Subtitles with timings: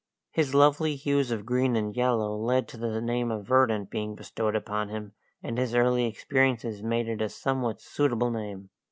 [0.31, 4.55] His lovely hues of green and yellow led to the name of Verdant being bestowed
[4.55, 8.71] upon him, and his early experiences made it a somewhat suitable name.